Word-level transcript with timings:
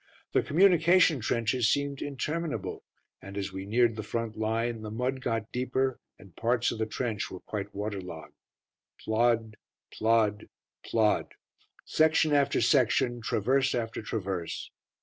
The 0.31 0.41
communication 0.41 1.19
trenches 1.19 1.69
seemed 1.69 2.01
interminable, 2.01 2.83
and, 3.21 3.37
as 3.37 3.51
we 3.53 3.67
neared 3.67 3.95
the 3.95 4.01
front 4.01 4.35
line, 4.35 4.81
the 4.81 4.89
mud 4.89 5.21
got 5.21 5.51
deeper 5.51 5.99
and 6.17 6.35
parts 6.35 6.71
of 6.71 6.79
the 6.79 6.87
trench 6.87 7.29
were 7.29 7.41
quite 7.41 7.75
water 7.75 8.01
logged. 8.01 8.33
Plod, 8.99 9.57
plod, 9.93 10.49
plod; 10.83 11.35
section 11.85 12.33
after 12.33 12.61
section, 12.61 13.21
traverse 13.21 13.75
after 13.75 14.01
traverse. 14.01 14.71